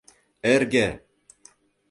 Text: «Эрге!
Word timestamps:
«Эрге! 0.53 0.87